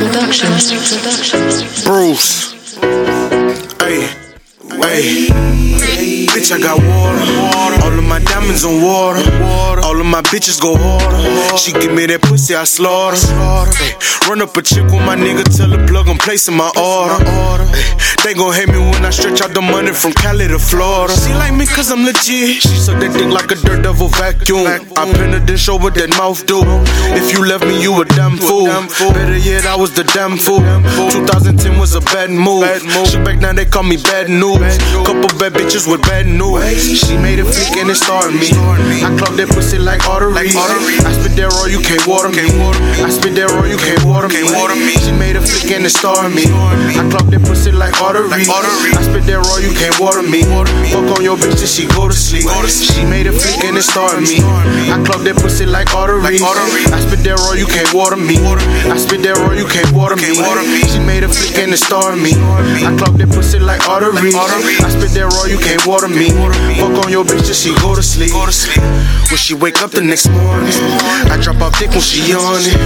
Productions. 0.00 0.70
Bruce. 1.84 2.76
Hey, 3.80 4.06
hey. 4.78 5.69
Bitch, 6.32 6.52
I 6.52 6.60
got 6.60 6.78
water. 6.78 7.84
All 7.84 7.98
of 7.98 8.04
my 8.04 8.20
diamonds 8.20 8.64
on 8.64 8.82
water. 8.82 9.20
All 9.82 9.98
of 10.00 10.06
my 10.06 10.22
bitches 10.22 10.60
go 10.60 10.76
harder. 10.76 11.58
She 11.58 11.72
give 11.72 11.92
me 11.92 12.06
that 12.06 12.22
pussy, 12.22 12.54
I 12.54 12.64
slaughter. 12.64 13.18
Run 14.28 14.42
up 14.42 14.56
a 14.56 14.62
chick 14.62 14.84
with 14.84 15.02
my 15.04 15.16
nigga, 15.16 15.42
tell 15.56 15.70
her 15.70 15.86
plug, 15.88 16.06
I'm 16.08 16.18
placing 16.18 16.56
my 16.56 16.70
order. 16.78 17.18
Ay, 17.26 18.20
they 18.22 18.34
gon' 18.34 18.52
hate 18.52 18.68
me 18.68 18.78
when 18.78 19.02
I 19.04 19.10
stretch 19.10 19.40
out 19.40 19.54
the 19.54 19.62
money 19.62 19.92
from 19.92 20.12
Cali 20.12 20.46
to 20.46 20.58
Florida. 20.58 21.16
She 21.16 21.32
like 21.34 21.54
me 21.54 21.66
cause 21.66 21.90
I'm 21.90 22.04
legit. 22.04 22.62
She 22.62 22.76
suck 22.78 23.00
that 23.00 23.10
dick 23.16 23.32
like 23.32 23.50
a 23.50 23.56
dirt 23.56 23.82
devil 23.82 24.08
vacuum. 24.08 24.68
I 24.94 25.10
pin 25.10 25.32
her 25.32 25.40
dish 25.40 25.68
over 25.68 25.90
that 25.90 26.10
mouth 26.10 26.46
do. 26.46 26.60
If 27.16 27.32
you 27.32 27.42
left 27.44 27.64
me, 27.66 27.80
you 27.82 27.98
a 28.00 28.04
damn 28.04 28.36
fool. 28.36 28.68
Better 29.10 29.38
yet, 29.38 29.66
I 29.66 29.74
was 29.74 29.94
the 29.94 30.04
damn 30.04 30.36
fool. 30.36 30.60
2010 31.10 31.78
was 31.80 31.94
a 31.96 32.00
bad 32.12 32.30
move. 32.30 32.68
Shit 33.08 33.24
back 33.24 33.40
now 33.40 33.52
they 33.52 33.64
call 33.64 33.82
me 33.82 33.96
bad 33.96 34.28
news. 34.28 34.78
Couple 35.02 35.32
bad 35.40 35.54
bitches 35.56 35.90
with 35.90 36.02
bad 36.02 36.19
news. 36.26 37.00
She 37.00 37.16
made 37.16 37.38
a 37.38 37.44
flick 37.44 37.76
and 37.80 37.90
it 37.90 37.96
started 37.96 38.34
me. 38.34 38.50
I 39.04 39.14
clogged 39.16 39.38
that 39.38 39.48
pussy 39.48 39.78
like 39.78 40.06
arteries. 40.08 40.56
I 40.56 41.12
spit 41.16 41.36
that 41.36 41.48
raw, 41.52 41.66
you 41.66 41.80
can't 41.80 42.04
water 42.06 42.28
me. 42.28 42.48
I 43.00 43.08
spit 43.08 43.34
that 43.36 43.50
raw, 43.52 43.64
you 43.64 43.76
can't 43.76 44.04
water 44.04 44.28
me. 44.28 44.42
She 45.00 45.12
made 45.12 45.36
a 45.36 45.42
flick 45.42 45.70
and 45.72 45.86
it 45.86 45.94
started 45.94 46.34
me. 46.34 46.44
I 46.98 47.04
clogged 47.10 47.30
that 47.32 47.42
pussy 47.46 47.72
like 47.72 48.00
arteries. 48.00 48.48
I 48.48 49.02
spit 49.02 49.24
that 49.30 49.40
raw, 49.40 49.58
you 49.62 49.72
can't 49.72 49.96
water 50.00 50.22
me. 50.22 50.42
Fuck 50.92 51.18
on 51.18 51.22
your 51.24 51.36
bitch 51.36 51.56
till 51.58 51.70
she 51.70 51.86
go 51.86 52.08
to 52.08 52.14
sleep. 52.16 52.44
She 52.68 53.04
made 53.04 53.26
a 53.26 53.32
flick 53.32 53.64
and 53.64 53.76
it 53.76 53.86
started 53.86 54.26
me. 54.26 54.42
I 54.90 54.98
clogged 55.04 55.24
that 55.24 55.36
pussy 55.36 55.66
like 55.66 55.94
arteries. 55.94 56.42
I 56.42 57.00
spit 57.00 57.24
that 57.24 57.38
raw, 57.40 57.54
you 57.54 57.66
can't 57.66 57.92
water 57.94 58.16
me. 58.16 58.36
I 58.90 58.96
spit 58.96 59.22
that 59.24 59.36
raw, 59.38 59.52
you 59.52 59.66
can't 59.66 59.92
water 59.92 60.16
me. 60.16 60.34
She 60.90 60.98
made 61.00 61.24
a 61.24 61.30
and 61.56 61.72
it 61.72 61.78
started 61.78 62.20
me. 62.20 62.32
I 62.84 62.94
clogged 62.98 63.18
that 63.18 63.30
pussy 63.30 63.58
like 63.58 63.86
arteries. 63.88 64.34
I 64.34 64.88
spit 64.90 65.10
that 65.16 65.26
raw, 65.32 65.44
you 65.46 65.58
can't 65.58 65.84
water 65.86 66.08
me. 66.08 66.30
Fuck 66.78 67.04
on 67.04 67.10
your 67.10 67.24
bitch 67.24 67.46
till 67.46 67.54
she 67.54 67.74
go 67.80 67.94
to 67.94 68.02
sleep. 68.02 68.32
When 68.34 69.38
she 69.38 69.54
wake 69.54 69.82
up 69.82 69.90
the 69.90 70.00
next 70.00 70.28
morning, 70.28 70.74
I 71.30 71.38
drop 71.40 71.60
off 71.62 71.78
dick 71.78 71.90
when 71.90 72.00
she 72.00 72.30
yawning. 72.30 72.76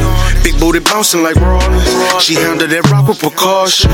Big 0.42 0.58
booty 0.60 0.80
bouncing 0.80 1.22
like 1.22 1.36
Rollins. 1.36 1.88
She 2.22 2.34
handled 2.34 2.70
that 2.70 2.88
rock 2.90 3.08
with 3.08 3.18
precaution. 3.18 3.90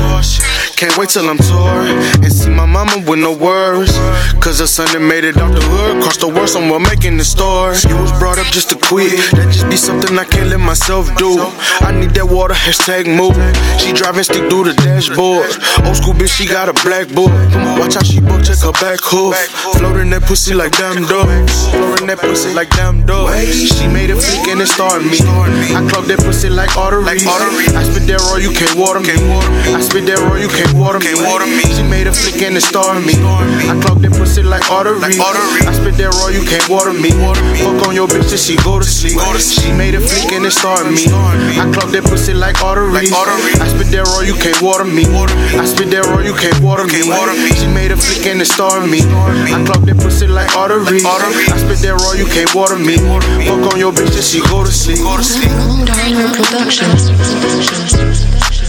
Can't 0.75 0.97
wait 0.97 1.09
till 1.09 1.29
I'm 1.29 1.37
touring 1.37 1.97
and 2.23 2.33
see 2.33 2.49
my 2.49 2.65
mama 2.65 3.03
with 3.05 3.19
no 3.19 3.33
words. 3.35 3.93
Cause 4.41 4.59
her 4.59 4.67
son 4.67 4.87
that 4.93 5.01
made 5.01 5.23
it 5.23 5.37
out 5.37 5.53
the 5.53 5.61
hood, 5.61 6.01
crossed 6.01 6.21
the 6.21 6.27
world 6.27 6.49
somewhere 6.49 6.79
making 6.79 7.17
the 7.17 7.25
store. 7.25 7.73
You 7.87 7.97
was 8.01 8.11
brought 8.17 8.39
up 8.39 8.47
just 8.49 8.69
to 8.71 8.77
quit. 8.77 9.13
That 9.37 9.53
just 9.53 9.69
be 9.69 9.77
something 9.77 10.17
I 10.17 10.25
can't 10.25 10.49
let 10.49 10.59
myself 10.59 11.05
do. 11.17 11.37
I 11.85 11.93
need 11.93 12.11
that 12.17 12.25
water, 12.25 12.53
hashtag 12.53 13.05
move. 13.05 13.37
She 13.79 13.93
driving 13.93 14.23
stick 14.23 14.49
through 14.63 14.73
the 14.73 14.81
dashboard. 14.81 15.49
Old 15.85 15.95
school 15.95 16.13
bitch, 16.13 16.29
she 16.29 16.45
got 16.45 16.69
a 16.69 16.73
black 16.83 17.07
book. 17.09 17.31
Watch 17.79 17.95
how 17.95 18.03
she 18.03 18.19
book, 18.19 18.43
check 18.43 18.57
her 18.59 18.71
back 18.73 18.99
hoof. 19.01 19.35
Floating 19.77 20.09
that 20.11 20.23
pussy 20.23 20.53
like 20.53 20.71
damn 20.77 21.03
dogs. 21.05 21.90
That 22.11 22.19
pussy 22.19 22.51
like 22.51 22.67
damn 22.75 23.07
dogs. 23.07 23.71
She 23.71 23.87
made 23.87 24.11
a 24.11 24.19
flick 24.19 24.43
and 24.51 24.59
it 24.59 24.67
started 24.67 25.07
me. 25.07 25.15
I 25.71 25.79
clogged 25.87 26.11
that 26.11 26.19
pussy 26.19 26.51
like 26.51 26.75
arteries. 26.75 27.23
I 27.71 27.87
spit 27.87 28.03
that 28.11 28.19
raw, 28.27 28.35
you 28.35 28.51
can't 28.51 28.75
water 28.75 28.99
me. 28.99 29.15
I 29.15 29.79
spit 29.79 30.03
that 30.11 30.19
raw, 30.19 30.35
you 30.35 30.51
can't 30.51 30.75
water 30.75 30.99
me. 30.99 31.07
She 31.71 31.87
made 31.87 32.11
a 32.11 32.11
flick 32.11 32.43
and 32.43 32.59
it 32.59 32.67
started 32.67 33.07
me. 33.07 33.15
I 33.15 33.79
clogged 33.79 34.03
that 34.03 34.11
pussy 34.11 34.43
like 34.43 34.67
arteries. 34.67 35.07
I 35.23 35.71
spit 35.71 35.95
that 36.03 36.11
raw, 36.19 36.27
you 36.27 36.43
can't 36.43 36.67
water 36.67 36.91
me. 36.91 37.15
Fuck 37.63 37.87
on 37.87 37.95
your 37.95 38.11
bitch 38.11 38.27
till 38.27 38.35
she 38.35 38.59
go 38.59 38.75
to 38.75 38.83
sleep. 38.83 39.15
She 39.39 39.71
made 39.71 39.95
a 39.95 40.03
flick 40.03 40.35
and 40.35 40.43
it 40.43 40.51
started 40.51 40.91
me. 40.91 41.07
I 41.07 41.63
clogged 41.71 41.95
that 41.95 42.03
pussy 42.03 42.35
like 42.35 42.59
arteries. 42.59 43.07
I 43.07 43.71
spit 43.71 43.87
that 43.95 44.03
raw, 44.11 44.19
you 44.19 44.35
can't 44.35 44.59
water 44.59 44.83
me. 44.83 45.07
I 45.07 45.63
spit 45.63 45.87
that 45.95 46.03
raw, 46.11 46.19
you 46.19 46.35
can't 46.35 46.59
water 46.59 46.83
me. 46.83 47.07
She 47.55 47.71
made 47.71 47.95
a 47.95 47.95
flick 47.95 48.27
and 48.27 48.43
it 48.43 48.51
started 48.51 48.91
me. 48.91 48.99
I 49.47 49.63
clogged 49.63 49.87
that 49.87 49.95
pussy 49.95 50.10
arteries. 50.55 51.05
I 51.05 51.57
spit 51.57 51.79
that 51.85 51.95
raw, 52.01 52.13
you 52.13 52.25
can't 52.25 52.53
water 52.55 52.77
me. 52.77 52.97
Fuck 52.97 53.73
on 53.73 53.79
your 53.79 53.91
bitch 53.91 54.11
till 54.13 54.21
she 54.21 54.39
go 54.41 54.63
to 54.63 54.71
sleep. 54.71 54.99
Cold 54.99 55.89
Armor 55.89 56.31
Productions. 56.35 57.09
Productions. 57.09 58.60